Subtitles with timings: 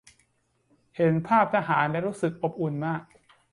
[0.95, 3.01] เห็นภาททหารแล้วรู้สึกอบอุ่นมาก